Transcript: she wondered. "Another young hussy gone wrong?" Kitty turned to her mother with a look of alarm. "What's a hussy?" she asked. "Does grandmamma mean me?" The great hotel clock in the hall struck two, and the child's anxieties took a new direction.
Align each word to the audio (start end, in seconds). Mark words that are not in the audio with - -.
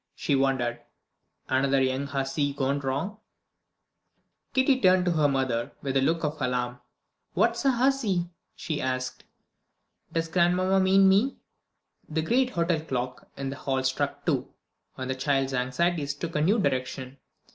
she 0.15 0.35
wondered. 0.35 0.79
"Another 1.47 1.79
young 1.79 2.07
hussy 2.07 2.53
gone 2.53 2.79
wrong?" 2.79 3.19
Kitty 4.55 4.81
turned 4.81 5.05
to 5.05 5.11
her 5.11 5.27
mother 5.27 5.73
with 5.83 5.95
a 5.95 6.01
look 6.01 6.23
of 6.23 6.41
alarm. 6.41 6.79
"What's 7.35 7.65
a 7.65 7.69
hussy?" 7.73 8.31
she 8.55 8.81
asked. 8.81 9.25
"Does 10.11 10.27
grandmamma 10.27 10.79
mean 10.79 11.07
me?" 11.07 11.37
The 12.09 12.23
great 12.23 12.49
hotel 12.49 12.79
clock 12.83 13.27
in 13.37 13.51
the 13.51 13.57
hall 13.57 13.83
struck 13.83 14.25
two, 14.25 14.51
and 14.97 15.07
the 15.07 15.13
child's 15.13 15.53
anxieties 15.53 16.15
took 16.15 16.35
a 16.35 16.41
new 16.41 16.57
direction. 16.57 17.19